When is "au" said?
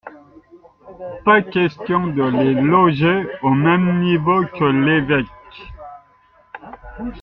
3.43-3.51